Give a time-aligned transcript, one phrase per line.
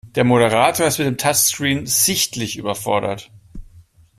[0.15, 3.29] Der Moderator ist mit dem Touchscreen sichtlich überfordert.